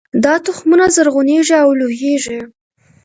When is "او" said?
1.63-1.69